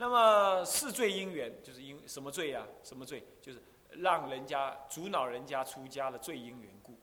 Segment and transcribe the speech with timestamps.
[0.00, 2.66] 那么四罪因缘就是因什么罪呀？
[2.82, 3.22] 什么罪？
[3.38, 6.98] 就是让人家阻挠人家出家的罪因缘故，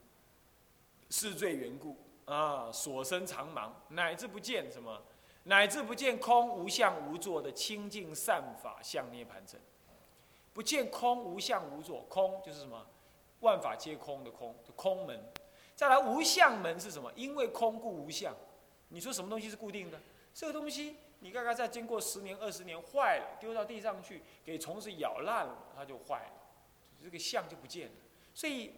[1.08, 5.00] 四罪缘故啊，所生常盲，乃至不见什么，
[5.44, 9.60] 乃至不见空无相无作的清净善法相涅盘城，
[10.52, 12.84] 不见空无相无作，空就是什么？
[13.42, 15.24] 万法皆空的空，空门。
[15.76, 17.14] 再来无相门是什么？
[17.16, 18.36] 因为空故无相。
[18.88, 20.02] 你说什么东西是固定的？
[20.34, 26.34] 这个东西你刚刚再经过十年二十年坏了，丢到地上去，给虫子咬烂了，它就坏了，
[27.04, 27.94] 这个相就不见了。
[28.34, 28.74] 所以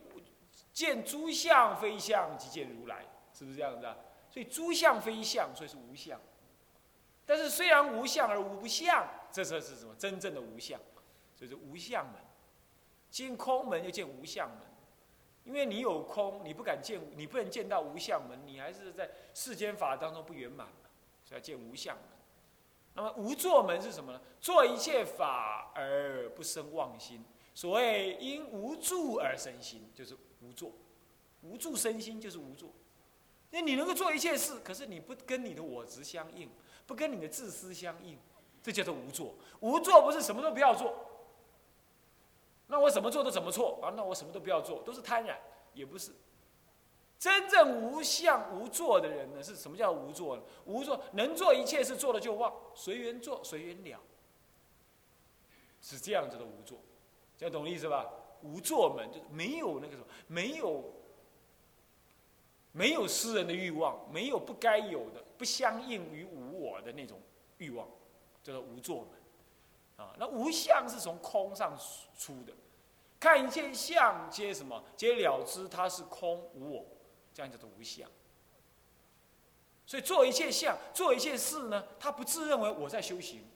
[0.71, 3.97] 见诸相非相，即见如来，是不是这样子啊？
[4.29, 6.19] 所以诸相非相，所以是无相。
[7.25, 9.93] 但是虽然无相而无不相，这才是什么？
[9.95, 10.79] 真正的无相，
[11.35, 12.15] 所以是无相门。
[13.09, 14.59] 见空门就见无相门。
[15.43, 20.67] 因为你有空，你不敢见，你不能见到无相门，你还是在世间法当中不圆满
[21.23, 22.05] 所以要见无相门。
[22.93, 24.21] 那么无作门是什么呢？
[24.41, 27.23] 做一切法而不生妄心。
[27.53, 30.71] 所谓因无助而生心，就是无作。
[31.41, 32.69] 无助生心就是无作。
[33.51, 36.49] 那你能够做一切事，可是你不跟你的我执相应，
[36.85, 38.17] 不跟你的自私相应，
[38.61, 39.35] 这叫做无作。
[39.61, 40.93] 无作不是什么都不要做。
[42.67, 43.91] 那我怎么做都怎么错啊？
[43.95, 45.35] 那我什么都不要做，都是贪婪，
[45.73, 46.11] 也不是。
[47.19, 49.43] 真正无相无作的人呢？
[49.43, 50.43] 是什么叫无作呢？
[50.65, 53.99] 无作能做一切事，做了就忘，随缘做，随缘了，
[55.81, 56.79] 是这样子的无作，
[57.37, 58.09] 这样懂意思吧？
[58.41, 60.93] 无作门就是没有那个什么，没有
[62.71, 67.19] 没有私人的欲望，没有不该有的，不相应于无我的那种
[67.57, 67.85] 欲望，
[68.41, 70.05] 叫做无作门。
[70.05, 71.77] 啊，那无相是从空上
[72.17, 72.53] 出的，
[73.19, 74.81] 看一切相皆什么？
[74.95, 75.43] 皆了？
[75.43, 76.85] 知它是空无我，
[77.39, 78.09] 这样叫做无相。
[79.85, 83.47] 所以做一切相，做一切事呢，他不自认为我在修行，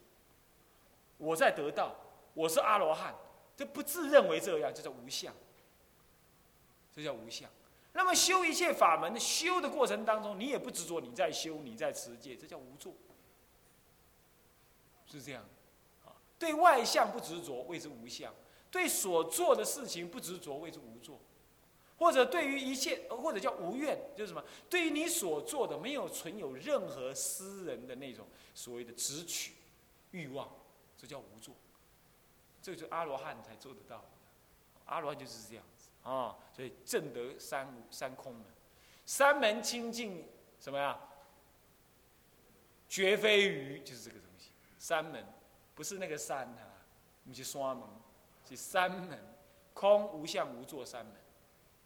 [1.18, 1.94] 我在得道，
[2.34, 3.14] 我是阿罗汉，
[3.58, 5.34] 这不自认为这样，这叫无相。
[6.96, 7.50] 这叫无相。
[7.92, 12.94] 那么修一切法门的修的过程当中，你也不执着你在修，你在持戒，这叫无作，
[15.06, 15.44] 是这样。
[16.40, 18.32] 对外相不执着，谓之无相；
[18.72, 21.18] 对所做的事情不执着，谓之无作；
[22.04, 24.44] 或者对于一切，或者叫无怨，就是什么？
[24.70, 29.54] 对于你所做的，没有存有任何私人的那种所谓的执取
[30.12, 30.54] 欲望，
[30.98, 31.56] 这叫无作。
[32.62, 34.04] 这就阿罗汉才做得到。
[34.84, 38.44] 阿罗汉就是这样子啊，所以正得三三空门，
[39.06, 40.28] 三门清净
[40.60, 41.00] 什么呀？
[42.90, 45.26] 绝非鱼，就是这个东西，三门。
[45.74, 46.62] 不是那个山哈，
[47.26, 47.88] 不是山门，
[48.48, 49.18] 是三门，
[49.74, 51.16] 空无相无作三门，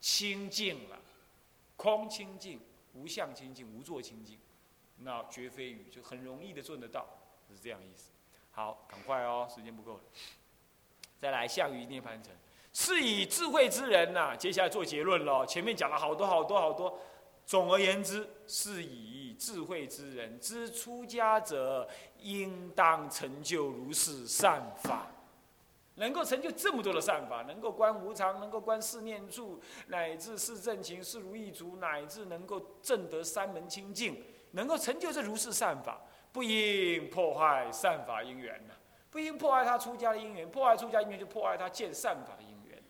[0.07, 0.97] 清净了，
[1.75, 2.61] 空清净，
[2.93, 4.39] 无相清净，无作清净，
[4.99, 7.05] 那绝非语，就很容易的做得到，
[7.49, 8.11] 是这样意思。
[8.51, 9.99] 好，赶快哦，时间不够了。
[11.19, 12.33] 再来，项羽涅盘城，
[12.71, 15.45] 是以智慧之人呐，接下来做结论喽。
[15.45, 16.97] 前面讲了好多好多好多，
[17.45, 21.85] 总而言之，是以智慧之人之出家者。
[22.19, 25.05] 应当成就如是善法，
[25.97, 35.99] 能够成就这么多的善法，能够观无常，能够观四念处，乃至四正情、四如意足，乃至能够证得三门清净，能够成就这如是善法，
[36.31, 38.73] 不应破坏善法因缘呐，
[39.09, 42.81] 不应破坏他出家的因缘，破坏出家因缘就破坏他见善法的因缘，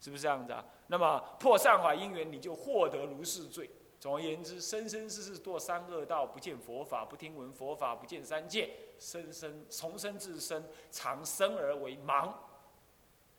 [0.00, 0.64] 是不是这样子啊？
[0.88, 3.70] 那么破善法因缘，你就获得如是罪。
[4.00, 8.70] 总而言之，生生世世堕三恶道，不见佛法，不听闻佛法，不见三界，
[9.00, 12.32] 生生从生至生，常生而为盲，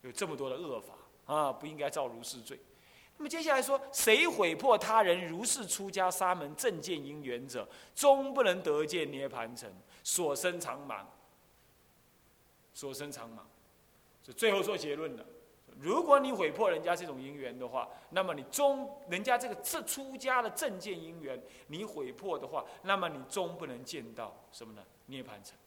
[0.01, 0.93] 有这么多的恶法
[1.25, 2.59] 啊，不应该造如是罪。
[3.17, 9.69] 那么接下来说，谁毁破他人如是出家沙门正见因缘者，终不能得见涅盘城，
[10.03, 11.03] 所生常盲，
[12.73, 13.39] 所生常盲，
[14.23, 15.25] 就最后做结论了。
[15.77, 21.37] 如果你毁破人家这种因缘的话，那么你终人家这个这出家的正见因缘，
[21.67, 24.81] 你毁破的话，那么你终不能见到什么呢？
[25.07, 25.57] 涅盘城，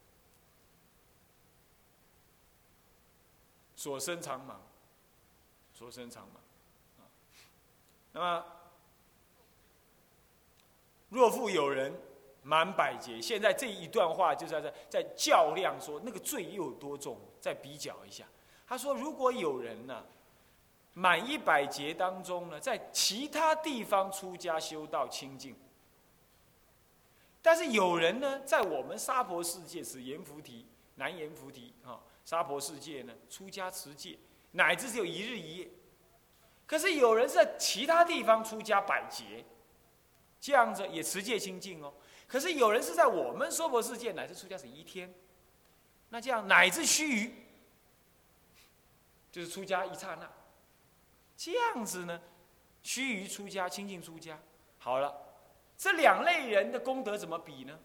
[3.82, 4.56] 所生长满，
[5.74, 7.02] 所生长盲。
[8.12, 8.44] 那么，
[11.08, 11.92] 若复有人
[12.44, 17.18] 满百劫，现在这一段话就是在在较量，说那个罪又有多重？
[17.40, 18.24] 再比较一下。
[18.68, 20.04] 他说：“如果有人呢，
[20.94, 25.56] 满一百劫当中呢，在其他地方出家修道清净，
[27.42, 34.18] 但是有人呢，在我们娑婆世界是阎浮提、南阎浮提啊，娑婆世界呢，出家持戒，
[34.52, 35.70] 乃至只有一日一夜。
[36.66, 39.44] 可是有人是在其他地方出家百劫，
[40.40, 41.92] 这样子也持戒清净哦。
[42.26, 45.12] 可是有人是在我们娑婆世界，乃至出家是一天。”
[46.08, 47.30] 那这样乃至须臾，
[49.30, 50.30] 就是出家一刹那，
[51.36, 52.20] 这样子呢，
[52.82, 54.38] 须臾出家，清净出家。
[54.78, 55.14] 好了，
[55.76, 57.78] 这两类人的功德怎么比呢？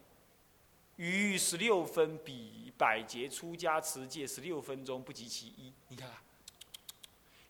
[0.98, 5.74] 于十六分比百劫出家持戒十六分钟不及其一。
[5.88, 6.18] 你看看，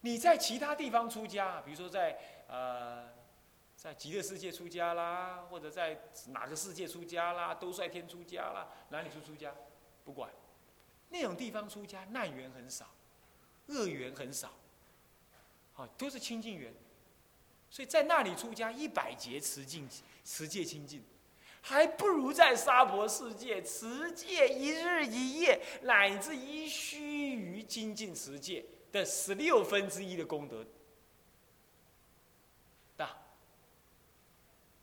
[0.02, 3.10] 你在其他地方出家，比如说在呃，
[3.76, 9.54] 在极乐世界出家啦，或者在哪个世界出家啦，兜率天出家啦，哪里出出家，
[10.06, 10.32] 不管。
[11.10, 12.86] 那种地方出家，难缘很少，
[13.68, 14.52] 恶缘很少，
[15.76, 16.74] 啊，都是清净缘，
[17.70, 19.88] 所以在那里出家一百劫持净
[20.26, 21.02] 持戒清净，
[21.70, 30.66] 还不如在娑婆世界持戒一日一夜乃至一须臾精进持戒的十六分之一的功德
[32.96, 33.18] 大。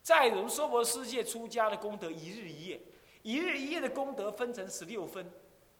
[0.02, 2.78] 在我们娑婆世界出家的功德一日一夜，
[3.22, 5.26] 一日一夜的功德分成十六分。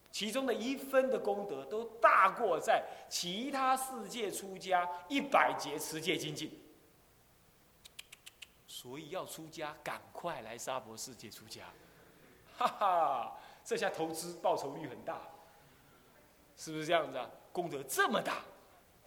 [0.09, 6.49] 其中的一分的功德都大过在其他世界出家一百劫持戒精进，
[8.85, 11.63] 所以要出家，赶快来沙婆世界出家，
[12.55, 15.23] 哈哈，这下投资报酬率很大，
[16.55, 17.27] 是不是这样子啊？
[17.51, 18.43] 功德这么大，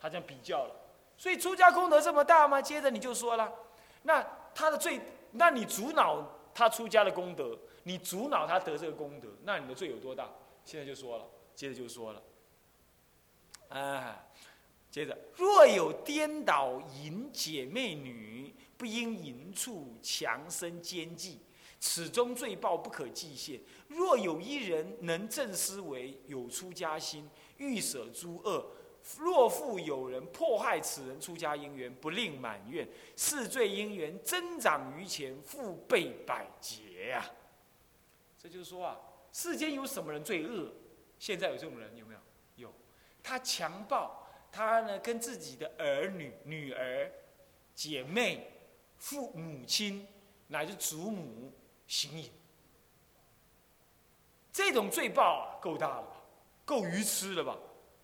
[0.00, 0.75] 他这样比较了，
[1.16, 2.60] 所以出家功德这么大吗？
[2.60, 3.54] 接着你就说了，
[4.02, 4.20] 那
[4.52, 10.28] 他的罪，那你阻挠他出家的功德，你阻挠他得这个功德，那你的罪有多大？
[10.64, 12.22] 现在就说了，接着就说了，
[13.69, 14.26] 啊，
[14.90, 18.38] 接着若有颠倒淫姐妹女，
[18.78, 21.40] 不应淫处强身奸计，
[21.78, 23.60] 此中罪报不可计限。
[23.88, 27.28] 若有一人能正思维，有出家心，
[27.58, 28.64] 欲舍诸恶，
[29.19, 37.28] 若复有人迫害此人出家因缘，不令满愿，是罪因缘增长于前，复倍百劫呀。
[38.40, 38.98] 这就是说啊。
[39.30, 40.72] 世间有什么人最恶？
[41.19, 42.20] 现在有这种人有没有？
[42.56, 42.75] 有，
[43.22, 47.12] 他强暴，他呢跟自己的儿女、女儿、
[47.75, 48.50] 姐妹、
[48.98, 50.06] 父母亲
[50.48, 51.52] 乃至祖母
[51.86, 52.30] 行淫，
[54.52, 56.16] 这种罪报啊，够大了吧？
[56.64, 57.56] 够愚痴了吧？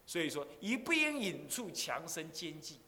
[0.06, 2.80] 所以说，一不应引处强身奸计，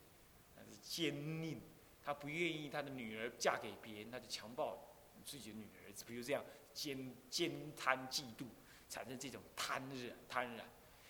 [0.54, 1.58] 那是奸佞，
[2.04, 4.78] 他不愿意他的女儿嫁给别人，他就强暴
[5.24, 6.44] 自己的女儿，比如这样。
[6.76, 8.44] 奸奸贪嫉妒，
[8.90, 10.66] 产生这种贪热贪染，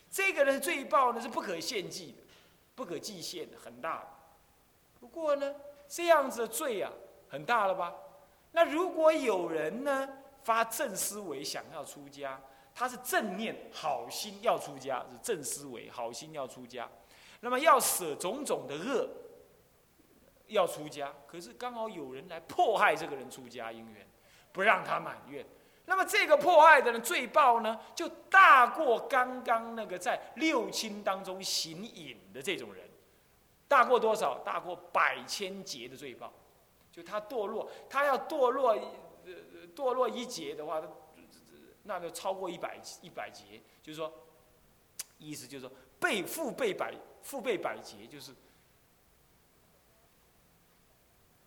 [0.09, 2.19] 这个呢罪报呢是不可限计的，
[2.77, 4.09] 不可计限的，很大的。
[5.01, 5.57] 不过呢，
[5.89, 6.91] 这样子的罪啊，
[7.29, 7.95] 很大了吧？
[8.53, 10.09] 那如果有人呢
[10.43, 12.41] 发正思维想要出家，
[12.75, 16.89] 他是正念好心要出家，是正思维好心要出家，
[17.41, 19.09] 那么要舍种种的恶，
[20.47, 24.07] 要出家，可是刚好有人来迫害这个人出家因缘，
[24.53, 25.45] 不让他满愿。
[25.85, 32.86] 那么这个迫害的人罪报呢，就大过刚刚那个在六亲当中行隐的这种人，
[33.69, 34.39] 大过多少？
[34.45, 36.33] 大过百千劫的罪报。
[36.93, 40.83] 就他堕落，他要堕落，呃，堕落一劫的话，
[41.83, 43.61] 那就超过一百一百劫。
[43.83, 44.13] 就是说，
[45.19, 48.35] 意思就是说，倍复倍百复倍百劫，就是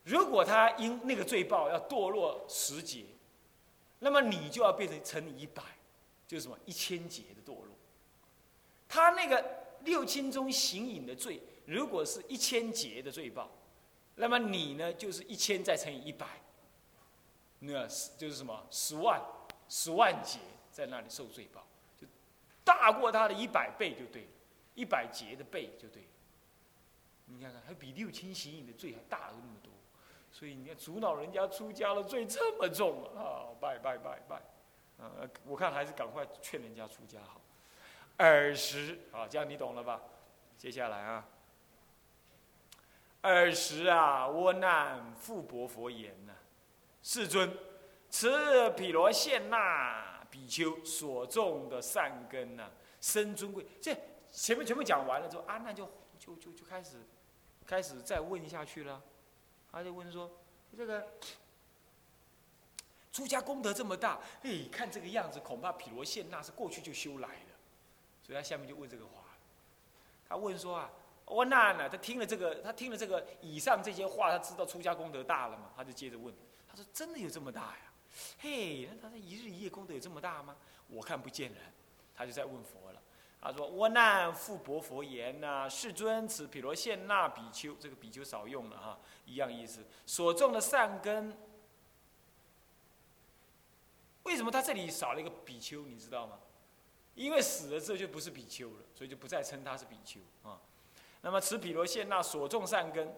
[0.04, 3.06] 如果他因那个罪报要堕落十劫。
[4.02, 5.61] 那么你就要变成乘以一百，
[6.26, 7.76] 就是什么一千劫的堕落。
[8.88, 9.44] 他那个
[9.81, 13.47] 六亲中行隐的罪，如果是一千劫的罪报，
[14.16, 16.26] 那么你呢就是一千再乘以一百，
[17.59, 19.21] 那就是什么十万
[19.68, 20.40] 十万劫
[20.71, 21.64] 在那里受罪报，
[21.95, 22.07] 就
[22.64, 24.28] 大过他的一百倍就对了，
[24.73, 26.09] 一百劫的倍就对了。
[27.26, 29.71] 你看看，还比六亲行隐的罪还大了那么多。
[30.31, 33.45] 所以你看，阻挠人家出家的罪这么重啊！
[33.61, 34.35] 拜拜拜拜，
[34.97, 35.11] 啊，
[35.45, 37.40] 我看还是赶快劝人家出家好。
[38.18, 40.02] 尔时啊，这样你懂了吧？
[40.57, 41.28] 接下来啊，
[43.21, 46.33] 尔时啊，窝难复薄佛言呐
[47.04, 47.57] ：“世尊，
[48.09, 52.71] 此毗罗现那比丘所种的善根呐，
[53.02, 53.94] 深尊贵。”这
[54.31, 55.85] 前面全部讲完了之后，阿难就
[56.18, 56.97] 就就就开始
[57.66, 59.02] 开始再问下去了。
[59.71, 60.31] 他就问说
[60.78, 61.06] ：“这个
[63.11, 67.54] 出家功德这么大，哎，看这个样子，恐怕毗罗现那是过去就修来的。”
[68.23, 69.26] 所以他下面就问这个话。
[70.28, 70.90] 他问说：“啊，
[71.30, 71.88] 我那呢？
[71.88, 75.71] 他听了这个，他听了这个以上这些话，他知道出家功德大了吗？
[75.78, 76.33] 他就接着问，
[76.68, 77.94] 他说：真的有这么大呀？
[78.40, 80.56] 嘿，那他的一日一夜功德有这么大吗？
[80.88, 81.57] 我看不见了。
[82.16, 83.02] 他就在问佛了。
[83.40, 91.38] 他说：我难复薄佛言呐，世尊，此毗罗现那比丘，这个比丘少用了哈。”一样意思，所种的善根，
[94.24, 95.83] 为什么他这里少了一个比丘？
[95.83, 96.40] 你知道吗？
[97.16, 100.59] 因为死了之后就不是比丘了，所以就不再称他是比丘啊。
[101.21, 103.14] 那么此毗罗现那所种善根，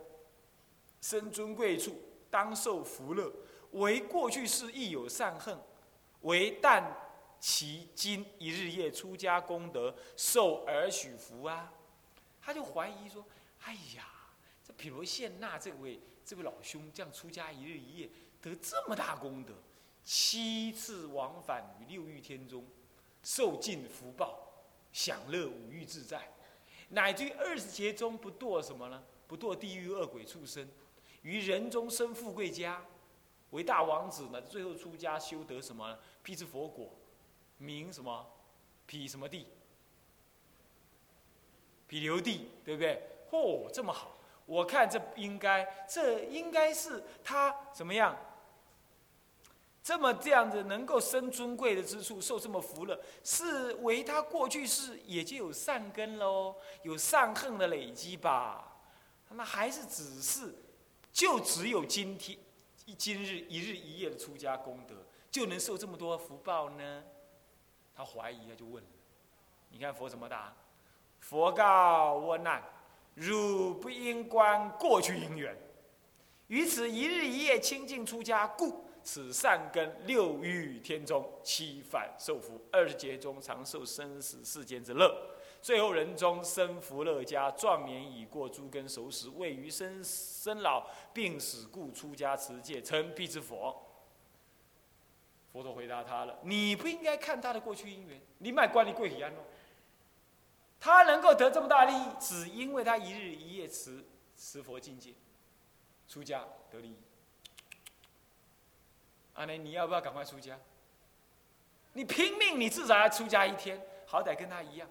[1.01, 1.95] 生尊贵处，
[2.29, 3.31] 当受福乐。
[3.71, 5.57] 为过去世亦有善恨，
[6.21, 6.83] 为但
[7.39, 11.71] 其今一日夜出家功德，受而许福啊。
[12.41, 13.23] 他就怀疑说：
[13.61, 14.05] 哎呀，
[14.65, 18.09] 这毗罗现那这位这位老兄，这样出家一日一夜
[18.41, 19.53] 得这么大功德，
[20.03, 22.65] 七次往返于六欲天中，
[23.23, 24.37] 受尽福报，
[24.91, 26.27] 享乐五欲自在。
[26.91, 29.03] 乃至于二十劫中不堕什么呢？
[29.27, 30.67] 不堕地狱恶鬼畜生，
[31.21, 32.81] 于人中生富贵家，
[33.51, 34.41] 为大王子呢？
[34.41, 35.97] 最后出家修得什么？
[36.21, 36.91] 辟支佛果，
[37.57, 38.25] 名什么？
[38.85, 39.47] 毗什么地？
[41.87, 43.01] 毗留地，对不对？
[43.29, 44.17] 嚯，这么好！
[44.45, 48.17] 我看这应该，这应该是他怎么样？
[49.83, 58.79] 这么这样子能够生尊贵的之处，受这么福乐，是为他过去世也就有善根喽，有善恨的累积吧？
[59.29, 60.53] 那还是只是，
[61.11, 62.37] 就只有今天，
[62.95, 64.93] 今日一日一夜的出家功德，
[65.31, 67.03] 就能受这么多福报呢？
[67.95, 68.89] 他怀疑，他就问了。
[69.69, 70.53] 你看佛怎么答？
[71.19, 72.61] 佛告我难，
[73.15, 75.57] 汝不应观过去因缘，
[76.47, 78.85] 于此一日一夜清净出家故。
[79.03, 85.15] 此善根六欲天中七反受福，二十劫中常受生死世间之乐。
[85.61, 93.87] 最后人中生福乐家，壮年已过诸根熟识，位于生生老病死故出家持戒，称必之佛。
[95.51, 99.39] 佛陀回答他了：你不应该看他的过去因缘，你卖关你贵体安哦。
[100.79, 104.03] 他能够得这么大利益，只因为他一日一夜持
[104.35, 105.13] 持佛境界，
[106.07, 106.95] 出家得利益。
[109.35, 110.57] 阿弥，你要不要赶快出家？
[111.93, 114.89] 你拼命，你至少要出家一天，好歹跟他一样。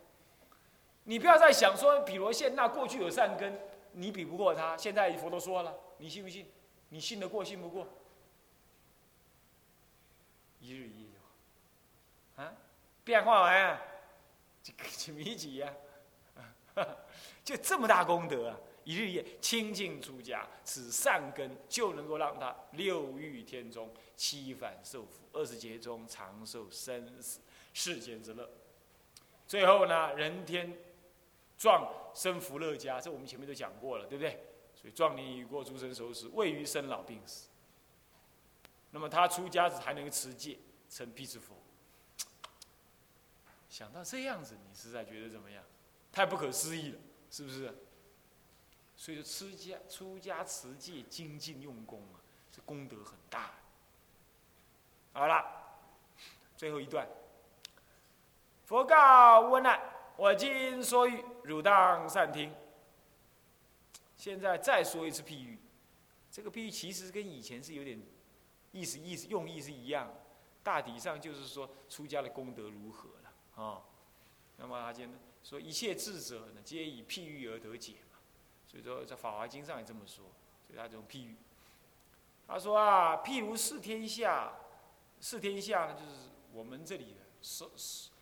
[1.05, 3.59] 你不要再想说，比罗现那过去有善根，
[3.93, 4.77] 你比不过他。
[4.77, 6.47] 现在佛都说了，你信不信？
[6.89, 7.87] 你信得过，信不过？
[10.61, 11.19] 一日一夜就
[12.43, 12.43] 好。
[12.43, 12.53] 啊，
[13.03, 13.81] 变化完，
[14.63, 15.73] 这什么意呀？
[17.43, 18.57] 就这么大功德啊！
[18.91, 27.39] 一日夜清净出家，此善根就能够让他六欲天中七反受福，二十劫中长寿生死
[27.73, 28.51] 世间之乐。
[29.47, 30.77] 最后呢，人天
[31.57, 34.45] 壮生福乐家，这我们前面都讲过了，对不对？
[34.75, 37.49] 所以壮年已过诸生熟死，未于生老病死。
[38.91, 41.55] 那么他出家子还能持戒，成辟支佛。
[43.69, 45.63] 想到这样子，你实在觉得怎么样？
[46.11, 46.99] 太不可思议了，
[47.31, 47.73] 是不是？
[49.01, 52.21] 所以说，出家出家持戒精进用功啊，
[52.53, 53.53] 这功德很大。
[55.15, 55.43] 好了，
[56.55, 57.09] 最后一段。
[58.67, 59.81] 佛告问难：
[60.19, 62.55] 我今说语，汝当善听。
[64.19, 65.59] 现在再说一次譬喻，
[66.31, 67.99] 这个譬喻其实跟以前是有点
[68.71, 70.13] 意思、意思、用意是一样，
[70.63, 73.83] 大体上就是说出家的功德如何了啊。
[74.59, 75.11] 那么他讲
[75.43, 77.95] 说，一切智者呢，皆以譬喻而得解。
[78.71, 80.25] 所以说，在《法华经》上也这么说，
[80.65, 81.35] 所以他这种譬喻。
[82.47, 84.53] 他说啊，譬如四天下，
[85.21, 88.13] 四天下呢，就是我们这里的说说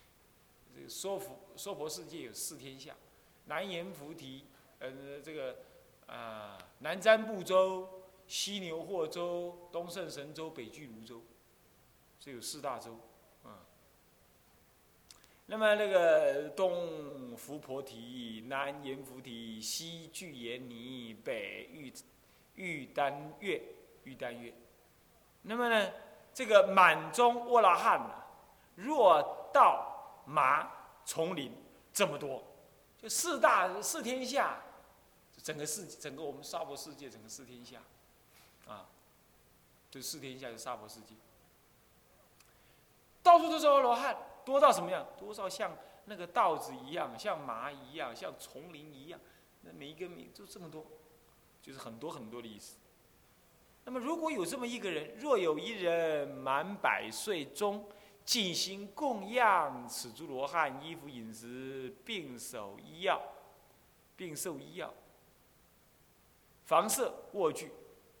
[0.75, 2.95] 这个说佛说佛世界有四天下：
[3.45, 4.45] 南阎浮提，
[4.79, 5.55] 呃，这个
[6.07, 11.21] 啊，南瞻部洲、西牛货洲、东胜神州、北俱泸州，
[12.19, 12.97] 这有四大洲。
[15.51, 21.91] 那么那个东伏婆提、南阎浮提、西俱延尼、北玉
[22.53, 23.59] 玉丹月、
[24.03, 24.53] 玉丹月。
[25.41, 25.91] 那么呢，
[26.35, 28.23] 这个满中阿罗汉呢，
[28.75, 30.71] 若到麻
[31.03, 31.51] 丛林
[31.91, 32.43] 这么多，
[33.01, 34.61] 就四大四天下，
[35.41, 37.79] 整个世整个我们娑婆世界，整个四天下，
[38.67, 38.85] 啊，
[39.89, 41.15] 就四天下是娑婆世界，
[43.23, 44.15] 到处都是阿罗汉。
[44.49, 45.05] 多到什么样？
[45.15, 49.19] 多少像那个稻子一样，像麻一样，像丛林一样，
[49.61, 50.83] 那每一个名就这么多，
[51.61, 52.77] 就是很多很多的意思。
[53.85, 57.87] 那么如果有这么一个人，若有一人满百岁中，
[58.25, 63.21] 进行供养此诸罗汉，衣服饮食，并守医药，
[64.15, 64.91] 并受医药，
[66.65, 67.71] 房舍卧具，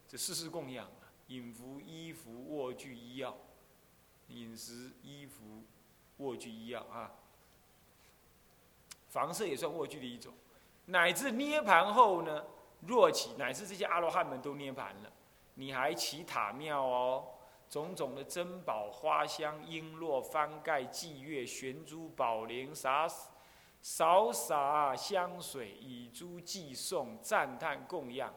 [0.07, 3.35] 这四事供养啊，饮服衣服卧具医药，
[4.27, 5.63] 饮食衣服。
[6.19, 7.11] 卧具一样啊，
[9.09, 10.33] 房舍也算卧具的一种，
[10.85, 12.45] 乃至涅盘后呢，
[12.81, 15.11] 若起乃至这些阿罗汉们都涅盘了，
[15.55, 17.27] 你还起塔庙哦，
[17.69, 23.07] 种种的珍宝花香、璎珞幡盖、祭月悬珠宝铃，洒
[23.81, 28.33] 扫洒香水，以诸寄送赞叹供养。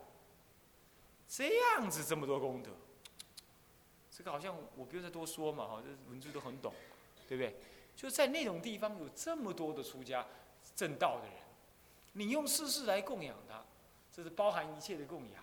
[1.26, 2.70] 这样子这么多功德，
[4.10, 6.72] 这个好像我不用再多说嘛，哈，这文字都很懂，
[7.28, 7.56] 对不对？
[7.94, 10.26] 就在那种地方有这么多的出家
[10.74, 11.34] 正道的人，
[12.12, 13.62] 你用世事来供养他，
[14.10, 15.42] 这是包含一切的供养。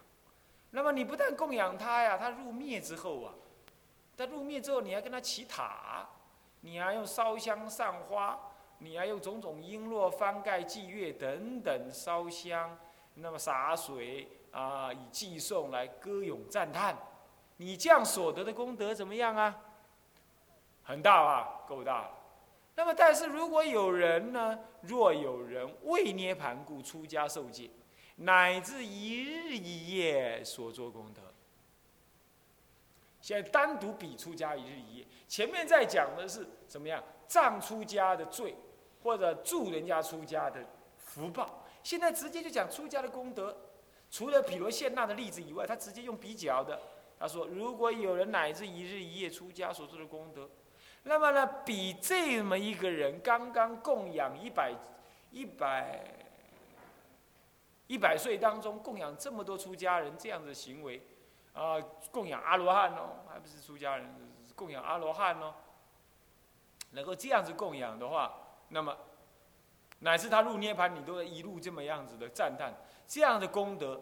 [0.72, 3.34] 那么你不但供养他呀，他入灭之后啊，
[4.18, 6.08] 他入灭之后，你还跟他起塔，
[6.62, 8.38] 你还用烧香散花，
[8.80, 12.78] 你还用种种璎珞翻盖祭月等等烧香，
[13.14, 16.98] 那么洒水啊，以祭送来歌咏赞叹，
[17.58, 19.56] 你这样所得的功德怎么样啊？
[20.90, 22.12] 很大啊，够大了。
[22.74, 27.70] 那么但是如果有人呢，若有人为涅盘故出家受戒。
[28.22, 31.22] 乃至一日一夜所做功德。
[33.22, 38.58] 现在单独比出家一日一夜，前面在讲的是怎么样葬出家的罪，
[39.02, 40.60] 或者助人家出家的
[40.98, 41.66] 福报。
[41.82, 43.56] 现在直接就讲出家的功德。
[44.12, 46.78] 除了毗罗谢那的例子以外，他直接用比较的。
[47.18, 50.50] 他说，如果有人乃至一日一夜出家所做的功德，
[51.04, 54.74] 那么呢，比这么一个人刚刚供养一百
[55.32, 56.16] 一百。
[57.88, 61.02] 一百岁当中供养这么多出家人这样的行为，
[61.54, 64.08] 啊，供养阿罗汉哦，还不是出家人，
[64.56, 65.56] 供养阿罗汉哦。
[66.92, 68.32] 能够这样子供养的话，
[68.68, 68.96] 那么
[70.02, 72.72] 乃至他入涅盘，你都一路这么样子的赞叹，
[73.08, 74.00] 这样的功德，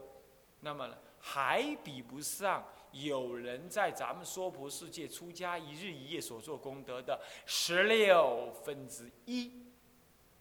[0.60, 2.62] 那么呢，还比不上
[3.06, 9.52] 有人在咱们娑婆世界出家一日一夜所做功德的十六分之一，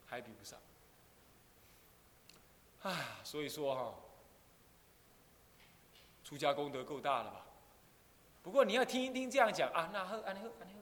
[0.04, 0.58] 还比不上。
[2.82, 3.94] 啊，所以说哈，
[6.22, 7.46] 出家功德够大了吧？
[8.42, 10.80] 不过你要听一听这样讲啊，那好，安尼好，安尼好，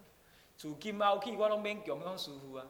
[0.56, 2.66] 从今后起我拢免供养师傅啊，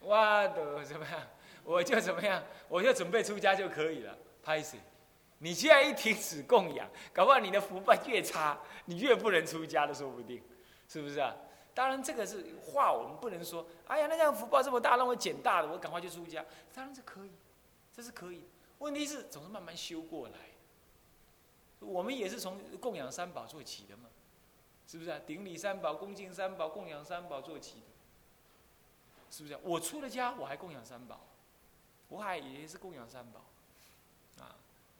[0.00, 1.28] 我都怎么样？
[1.62, 2.42] 我就怎么样？
[2.68, 4.16] 我就准备出家就可以了。
[4.42, 4.78] 拍死！
[5.42, 10.42] 你现在一停止供养，搞不好你的福报越差，你越不能出家的说不定，
[10.86, 11.34] 是不是啊？
[11.72, 13.66] 当然这个是话，我们不能说。
[13.86, 17.30] 哎呀，那这样福报这么大，让我捡大的，我赶快去出家，当然是可以，
[17.92, 18.44] 这是可以。
[18.80, 20.34] 问题是总是慢慢修过来，
[21.78, 24.10] 我们也是从供养三宝做起的嘛，
[24.86, 25.18] 是不是啊？
[25.26, 27.86] 顶礼三宝、恭敬三宝、供养三宝做起的，
[29.30, 29.58] 是不是？
[29.62, 31.18] 我出了家，我还供养三宝，
[32.08, 33.42] 我还也是供养三宝，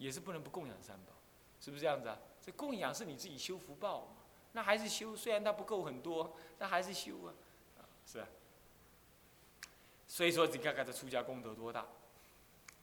[0.00, 1.12] 也是不能不供养三宝，
[1.60, 2.18] 是不是这样子啊？
[2.44, 4.16] 这供养是你自己修福报嘛，
[4.52, 7.30] 那还是修，虽然它不够很多，但还是修啊，
[8.06, 8.26] 是啊。
[10.08, 11.86] 所以说，你看看这出家功德多大。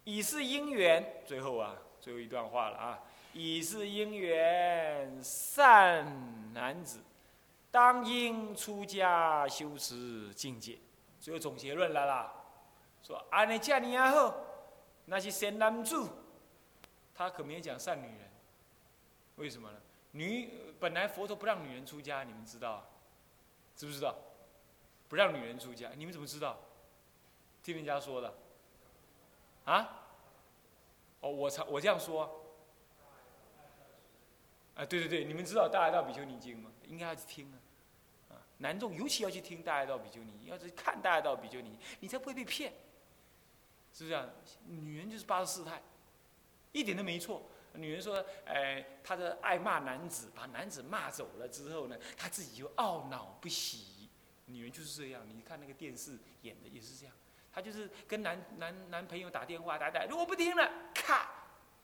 [0.04, 3.04] 以是因缘，最后啊，最后一段话了啊！
[3.34, 7.00] 以是因缘，善男子
[7.70, 10.78] 当应出家修持境界。
[11.20, 12.32] 最后总结论来了，
[13.04, 14.34] 说安尼这尼啊好，
[15.06, 16.08] 那是善男子，
[17.18, 18.30] 他可没有讲善女人。
[19.38, 19.82] 为什么呢？
[20.12, 20.50] 女
[20.80, 22.88] 本来佛陀不让女人出家，你们知道？
[23.76, 24.16] 知不知道？
[25.10, 26.60] 不让女人出家，你们怎么知道？
[27.64, 28.34] 听人家说的。
[29.66, 30.04] 啊？
[31.22, 32.44] 哦，我才我这样说。
[34.76, 36.72] 啊，对对对，你们知道《大爱道比丘尼经》吗？
[36.86, 37.58] 应该要去听啊。
[38.30, 42.72] 啊，男众尤其要去听《大爱道比丘尼》，要去看《大爱道比丘尼》，你才不会被骗。
[43.92, 44.30] 是不是啊？
[44.68, 45.82] 女人就是八十四态，
[46.78, 47.42] 一点都没错。
[47.74, 54.10] 女人说：“哎，她的爱骂男子，把男子骂走了之后呢，她自己就懊恼不喜。
[54.46, 57.14] 女人就是这样，你看那个电视演的也是这样。”
[57.52, 61.30] 她就是跟男男男朋友打电话，打打，如果不听了，咔，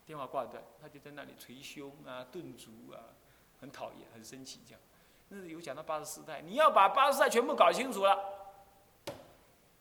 [0.05, 3.13] 电话挂断，他就在那里捶胸啊、顿足啊，
[3.59, 4.81] 很讨厌、很生气这样。
[5.29, 8.17] 那有讲到八十四代，你要把八十四代全部搞清楚了，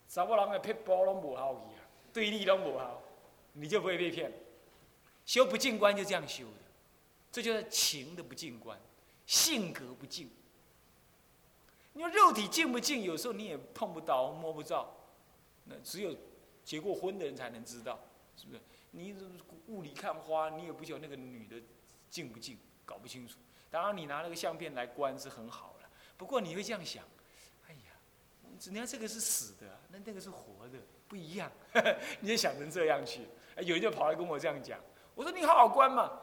[0.09, 3.03] 找不人的撇波拢不好去啊，对立拢不好，
[3.53, 4.33] 你就不会被骗。
[5.25, 6.59] 修不净观就这样修的，
[7.31, 8.79] 这就是情的不净观，
[9.27, 10.31] 性格不净。
[11.95, 14.95] 你说肉体净不净，有时候你也碰不到、摸不着。
[15.65, 16.17] 那只有
[16.65, 18.01] 结过婚的人才能知道，
[18.37, 18.61] 是不是？
[18.91, 19.15] 你
[19.69, 21.63] 雾里看花，你也不晓得那个女的
[22.11, 23.39] 净不净，搞不清楚。
[23.71, 25.89] 当然，你拿那个相片来观是很好了。
[26.17, 27.05] 不过你会这样想：
[27.69, 27.93] 哎呀，
[28.65, 31.51] 人家这个是死的，那那个是活的，不一样。
[32.21, 33.23] 你也想成这样去？
[33.59, 34.79] 有人就跑来跟我这样讲。
[35.15, 36.19] 我说你好好观嘛。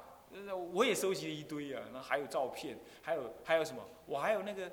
[0.74, 3.84] 我也收集了一堆啊，那还有照片，还有还有什么？
[4.06, 4.72] 我还有那个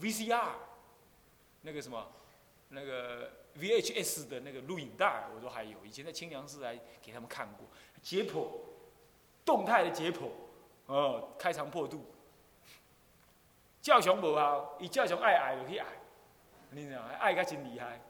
[0.00, 0.50] VCR，
[1.62, 2.06] 那个什么？
[2.68, 5.84] 那个 VHS 的那个录影带，我都还有。
[5.84, 7.66] 以前在清凉寺还给他们看过
[8.00, 8.46] 解剖，
[9.44, 10.30] 动态的解剖，
[10.86, 12.06] 哦，开肠破肚。
[13.82, 15.86] 教熊无效，伊教熊爱爱就去爱，
[16.70, 18.00] 你知道爱甲真厉害，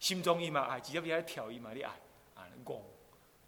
[0.00, 1.92] 心中伊嘛爱，直接比他挑伊嘛你爱，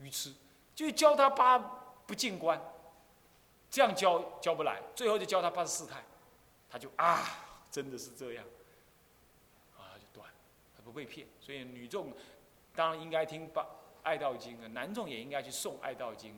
[0.03, 0.35] 愚痴，
[0.75, 1.59] 就教他八
[2.07, 2.61] 不进观，
[3.71, 6.03] 这样教教不来，最后就教他八十四态，
[6.69, 7.21] 他就啊，
[7.71, 8.45] 真的是这样，
[9.77, 10.29] 啊就断，
[10.77, 12.13] 他不被骗，所以女众
[12.75, 13.67] 当然应该听八
[14.03, 16.35] 爱道经啊，男众也应该去诵爱道经，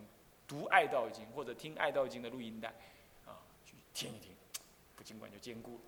[0.46, 2.68] 读爱道经或者听爱道经的录音带，
[3.24, 4.32] 啊，去听一听。
[4.96, 5.80] 不尽管就坚固了。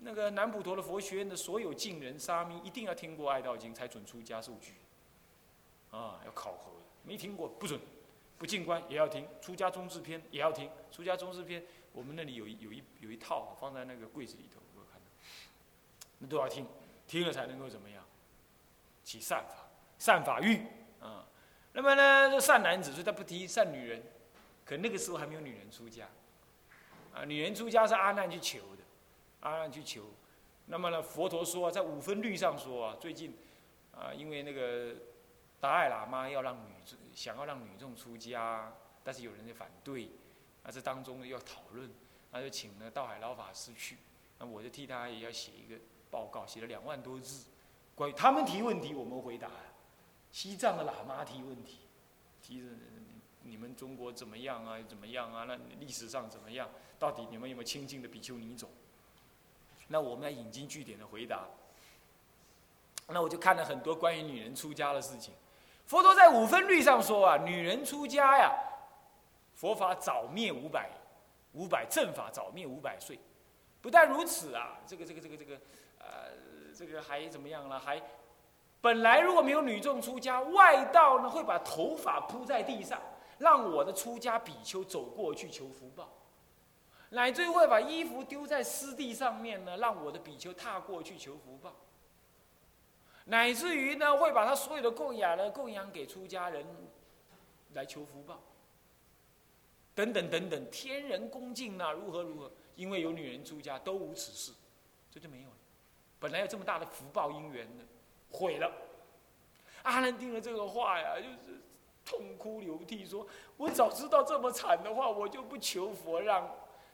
[0.00, 4.74] 那个南普陀的佛学院的所有进人沙弥一定要听过《爱道经》才准出家受具，
[5.90, 6.72] 啊，要考核，
[7.02, 7.80] 没听过不准。
[8.38, 10.70] 不进关也要听，出家宗志篇也要听。
[10.92, 11.60] 出家宗志篇，
[11.92, 15.06] 我们那里有一有一有一套放在那个柜子里头，我看到，
[16.18, 16.64] 那都要听，
[17.08, 18.04] 听了才能够怎么样？
[19.02, 20.62] 起善法，善法欲
[21.00, 21.26] 啊。
[21.72, 24.00] 那么呢，这善男子，所以他不提善女人，
[24.64, 26.06] 可那个时候还没有女人出家。
[27.12, 28.84] 啊，女人出家是阿难去求的，
[29.40, 30.04] 阿难去求。
[30.66, 33.36] 那么呢，佛陀说，在五分律上说啊，最近
[33.90, 34.94] 啊，因为那个
[35.60, 36.72] 达赖喇嘛要让女
[37.14, 40.10] 想要让女众出家，但是有人在反对，
[40.62, 41.90] 啊，这当中要讨论，
[42.30, 43.98] 那就请了道海老法师去，
[44.38, 47.46] 那我就替他也要写一个报告，写了两万多字，
[47.94, 49.48] 关于他们提问题，我们回答；
[50.30, 51.80] 西藏的喇嘛提问题，
[52.42, 52.66] 提的。
[53.44, 54.78] 你们中国怎么样啊？
[54.86, 55.44] 怎么样啊？
[55.44, 56.68] 那历史上怎么样？
[56.98, 58.68] 到底你们有没有亲近的比丘尼种？
[59.86, 61.48] 那我们要引经据典的回答。
[63.06, 65.32] 那我就看了很多关于女人出家的事情。
[65.88, 68.52] 佛陀在五分律上说啊，女人出家呀，
[69.54, 70.90] 佛法早灭五百，
[71.54, 73.18] 五百正法早灭五百岁。
[73.80, 75.54] 不但如此啊，这个这个这个这个，
[75.98, 76.06] 呃，
[76.76, 77.80] 这个还怎么样了？
[77.80, 77.98] 还
[78.82, 83.00] 本来如果没有女众出家，外道呢会把头发铺在地上。
[83.38, 86.12] 让我的出家比丘走过去求福报，
[87.10, 91.72] 乃至于会把衣服丢在湿地上面呢，让我的比丘踏过去求福报，
[93.28, 96.66] 乃至于呢会把他所有的供养呢供养给出家人
[97.74, 98.40] 来求福报，
[99.94, 104.52] 等等等等，天人恭敬啊，如何如何，因为有女人出家都无此事，
[105.10, 105.56] 这就没有了。
[106.18, 107.84] 本来有这么大的福报因缘的，
[108.32, 108.72] 毁了。
[109.82, 111.60] 阿难听了这个话呀，就是。
[112.10, 113.26] 痛哭流涕说
[113.58, 116.50] ：“我早知道这么惨的话，我就不求佛让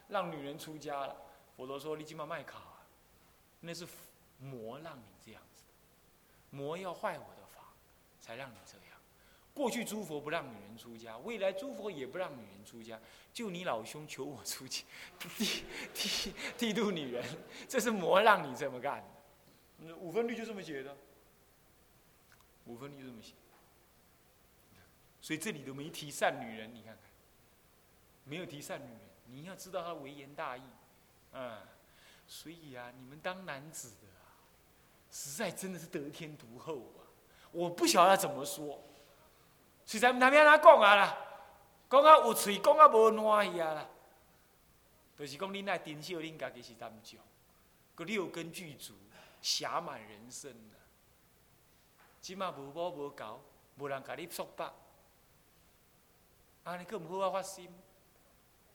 [0.09, 1.17] 让女人出家了。”
[1.57, 2.59] 佛陀说：“你今嘛麦卡，
[3.61, 3.87] 那是
[4.41, 5.03] 魔让你，
[6.55, 7.75] 魔要坏我的法，
[8.21, 8.85] 才让你这样。
[9.53, 12.99] 过去诸佛不让女人出家，未来诸佛也不让女人出家，
[13.33, 14.85] 就你老兄求我出家，
[15.19, 17.25] 剃剃剃度女人，
[17.69, 19.97] 这是魔让你这么干的。
[19.97, 20.97] 五分律就这么写的，
[22.67, 23.35] 五分律就这么写。”
[25.21, 27.03] 所以这里都没提善女人，你看看，
[28.25, 30.63] 没有提善女人，你要知道他微言大义，
[31.33, 31.63] 啊，
[32.27, 34.14] 所以啊，你们当男子的啊，
[35.15, 37.07] 实在真的是得天独厚啊！
[37.53, 38.83] 我不晓得怎么说，
[39.87, 41.17] 实在那边他讲啊啦，
[41.89, 43.89] 讲啊有嘴，讲啊无暖意啊啦，
[45.17, 47.21] 就是讲恁爱珍惜恁家己是怎讲，
[47.95, 48.93] 个六根具足，
[49.41, 50.77] 侠满人生啊，
[52.21, 53.41] 即马无母无狗，
[53.79, 54.69] 无人甲你束缚。
[56.65, 57.73] 啊，你更不好发心。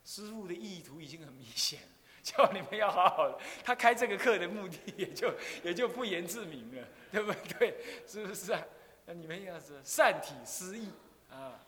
[0.05, 1.81] 师傅的意图已经很明显，
[2.23, 3.39] 叫你们要好好。
[3.63, 7.75] 他开这个课的目的也就 也就不言自明了，对不对？
[8.07, 8.61] 是不是啊？
[9.05, 10.89] 那你们要是善体失意
[11.29, 11.59] 啊，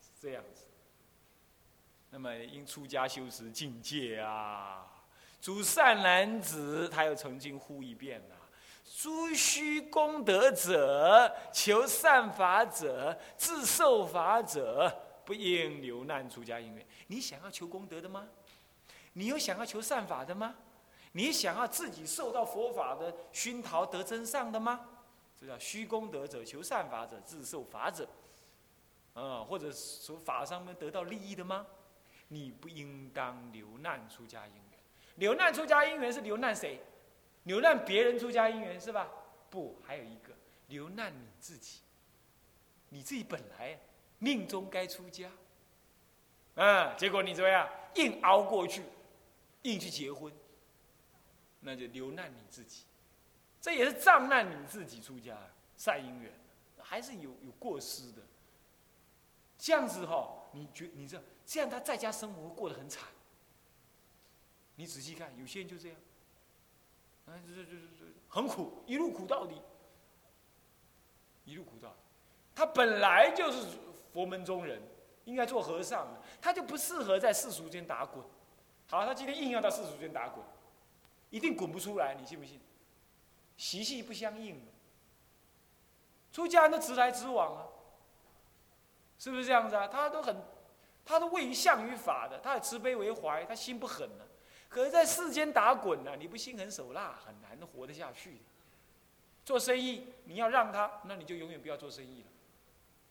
[0.00, 0.64] 是这样子。
[2.10, 4.84] 那么因出家修持境界啊，
[5.40, 8.36] 诸善男子，他又曾经呼一遍了：
[8.98, 15.06] 诸虚功德者，求善法者，自受法者。
[15.24, 16.84] 不应流难出家因缘。
[17.06, 18.26] 你想要求功德的吗？
[19.12, 20.54] 你有想要求善法的吗？
[21.12, 24.88] 你想要自己受到佛法的熏陶得真上的吗？
[25.38, 28.08] 这叫虚功德者，求善法者，自受法者。
[29.14, 31.66] 啊，或者从法上面得到利益的吗？
[32.28, 34.78] 你不应当流难出家因缘。
[35.16, 36.80] 流难出家因缘是流难谁？
[37.44, 39.08] 流难别人出家因缘是吧？
[39.50, 40.32] 不，还有一个
[40.68, 41.80] 流难你自己。
[42.88, 43.78] 你自己本来。
[44.22, 45.30] 命中该出家，
[46.56, 47.66] 嗯，结果你怎么样？
[47.94, 48.82] 硬熬过去，
[49.62, 50.32] 硬去结婚，
[51.60, 52.84] 那就留难你自己，
[53.60, 55.36] 这也是障难你自己出家
[55.76, 56.32] 善因缘，
[56.78, 58.22] 还是有有过失的。
[59.58, 63.08] 这样子哈，你觉你知道，这样他在家生活过得很惨。
[64.76, 65.96] 你仔细看，有些人就这样，
[67.26, 69.60] 啊，这这这这很苦，一路苦到底，
[71.44, 71.94] 一路苦到，
[72.54, 73.66] 他本来就是。
[74.12, 74.82] 佛门中人
[75.24, 78.24] 应该做和尚的，他就不适合在世俗间打滚，
[78.90, 80.44] 好，他今天硬要到世俗间打滚，
[81.30, 82.60] 一定滚不出来，你信不信？
[83.56, 84.60] 习气不相应
[86.32, 87.66] 出家人都直来直往啊，
[89.18, 89.86] 是不是这样子啊？
[89.86, 90.36] 他都很，
[91.04, 94.24] 他都位于相于法的，他慈悲为怀，他心不狠呢。
[94.68, 98.40] 可是，在世间打滚呢，你不心狠手辣，很难活得下去。
[99.44, 102.29] 做生意，你要让他，那你就永远不要做生意了，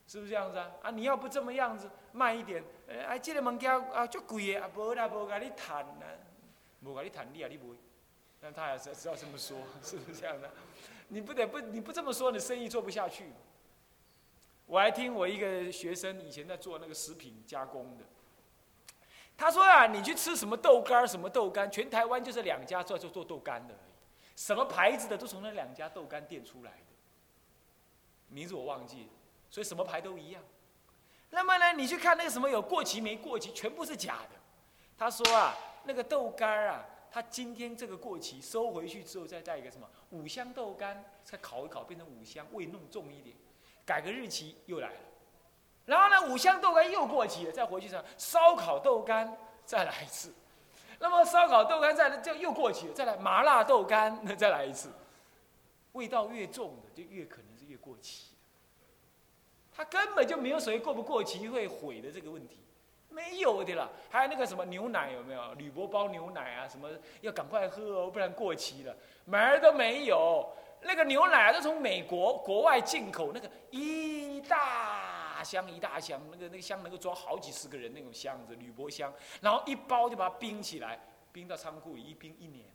[0.10, 0.72] 是不是这样子啊？
[0.82, 6.08] 啊，你要不这么样子，慢一点，哎，这个物件啊，足贵的，啊，无啦，无甲你谈啦，
[6.82, 7.76] 无甲你谈，你啊，你不会，
[8.41, 10.50] 那他还是是要这么说， 是不是这样的？
[11.10, 13.32] 你不得不，你不这么说，你生意做不下去。
[14.65, 18.04] 我还听我一个学生以前在做那个食品加工的，
[19.38, 23.91] 他说啊，你去吃什么豆干什么豆干，全台湾就是两家做做做豆干的而已。
[24.36, 26.78] 什么牌子的都从那两家豆干店出来的，
[28.30, 29.10] 名字我忘记了，
[29.50, 30.44] 所以什么牌都一样。
[31.32, 34.40] 那么呢，你去看那个什么有过期没过期，全部是假的。
[34.98, 43.36] 他说啊，那个豆干啊，他今天这个过期收回去之后，再带一个什么五香豆干，再烤一烤变成五香，味弄重一点，
[43.86, 45.00] 改个日期又来了。
[45.86, 50.34] 然后呢，五香豆干又过期了，再回去上烧烤豆干再来一次。
[51.00, 54.92] 那么烧烤豆干再来就又过期了，再来麻辣豆干，那再来一次，
[55.94, 58.29] 味道越重的就越可能是越过期。
[59.80, 62.58] 它根本就没有所谓过不过期会毁的这个问题，
[63.08, 63.89] 没有的啦。
[64.10, 65.54] 还有那个什么牛奶有没有？
[65.54, 66.89] 铝箔包牛奶啊，什么
[67.22, 70.46] 要赶快喝哦，不然过期了，门儿都没有。
[70.82, 81.00] 那个牛奶都从美国国外进口，那个一大箱一大箱，那个那个箱能够装好几十个人那种箱子，铝箔箱，然后一包就把它冰起来，
[81.32, 82.65] 冰到仓库里一冰一年，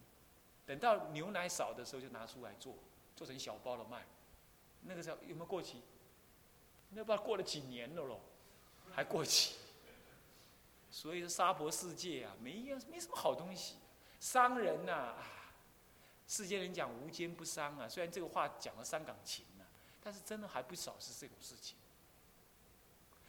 [0.64, 2.74] 等到牛奶少的时候就拿出来做，
[3.14, 4.06] 做成小包了卖。
[4.86, 5.82] 那个时候有没有过期？
[6.94, 8.20] 那不知道过了几年了咯，
[8.92, 9.56] 还过期。
[10.90, 13.76] 所以说沙婆世界啊，没样没什么好东西，
[14.20, 14.92] 商人呐。
[14.92, 15.30] 啊
[16.26, 19.68] 世间人讲无奸不商啊，虽然这个话讲了伤感情啊，
[20.02, 21.76] 但是真的还不少是这种事情。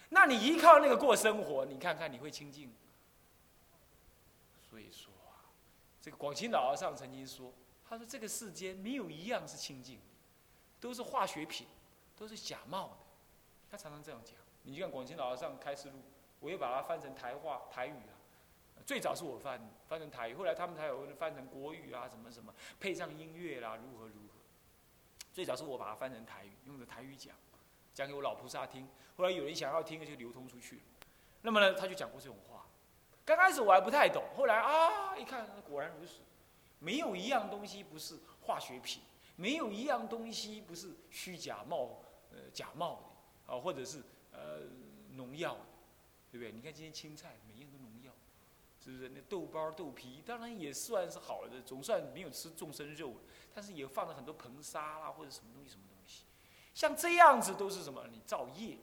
[0.08, 2.74] 那你依靠那个过生活，你看看你会清净？
[4.70, 5.44] 所以说啊，
[6.02, 7.52] 这个广清老和尚曾经说，
[7.88, 10.04] 他说这个世间没有一样是清净的，
[10.80, 11.68] 都是化学品，
[12.16, 13.05] 都是假冒的。
[13.76, 14.36] 他常常这样讲。
[14.64, 16.00] 你就看广清老和尚开示录，
[16.40, 18.16] 我又把它翻成台话台语啊。
[18.86, 24.40] 最早是我翻翻成台语，后来他们才有翻成国语啊，什么什么配上音乐啦，如何如何。
[25.34, 27.36] 最早是我把它翻成台语，用的台语讲，
[27.94, 28.88] 讲给我老菩萨听。
[29.18, 30.82] 后来有人想要听，就流通出去。
[31.42, 32.66] 那么呢，他就讲过这种话。
[33.26, 36.22] 刚开始我还不太懂，后来啊，一看果然如此。
[36.80, 39.02] 没有一样东西不是化学品，
[39.36, 43.15] 没有一样东西不是虚假冒呃假冒的
[43.46, 44.62] 啊，或者是呃
[45.12, 45.58] 农药，
[46.32, 46.52] 对不对？
[46.52, 48.12] 你看今天青菜每样都农药。
[48.84, 53.16] 是不是那豆包豆皮当然也算是好的，总算没有吃众生肉。
[53.52, 56.26] 但是也放了很多硼砂啦，或者什么东西什么东西，
[56.74, 58.06] 像这样子都是什么？
[58.12, 58.78] 你造业，